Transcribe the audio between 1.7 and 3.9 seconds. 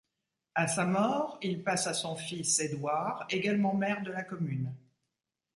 à son fils, Édouard, également